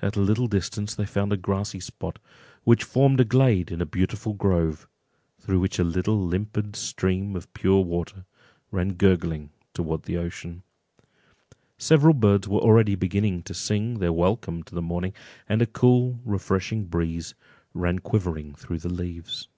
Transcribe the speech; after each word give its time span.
At 0.00 0.16
a 0.16 0.22
little 0.22 0.46
distance 0.46 0.94
they 0.94 1.04
found 1.04 1.30
a 1.30 1.36
grassy 1.36 1.78
spot, 1.78 2.18
which 2.62 2.82
formed 2.82 3.20
a 3.20 3.26
glade 3.26 3.70
in 3.70 3.82
a 3.82 3.84
beautiful 3.84 4.32
grove, 4.32 4.88
through 5.38 5.60
which 5.60 5.78
a 5.78 5.84
little 5.84 6.18
limpid 6.18 6.74
stream 6.76 7.36
of 7.36 7.52
pure 7.52 7.82
water 7.82 8.24
ran 8.70 8.94
gurgling 8.94 9.50
towards 9.74 10.04
the 10.04 10.16
ocean. 10.16 10.62
Several 11.76 12.14
birds 12.14 12.48
were 12.48 12.60
already 12.60 12.94
beginning 12.94 13.42
to 13.42 13.52
sing 13.52 13.98
their 13.98 14.14
welcome 14.14 14.62
to 14.62 14.74
the 14.74 14.80
morning, 14.80 15.12
and 15.46 15.60
a 15.60 15.66
cool 15.66 16.20
refreshing 16.24 16.86
breeze 16.86 17.34
ran 17.74 17.98
quivering 17.98 18.54
through 18.54 18.78
the 18.78 18.88
leaves. 18.88 19.48